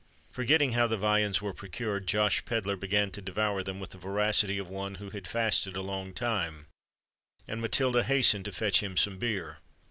[0.31, 4.57] Forgetting how the viands were procured, Josh Pedler began to devour them with the voracity
[4.57, 6.65] of one who had fasted a long time;
[7.47, 9.59] and Matilda hastened to fetch him some beer.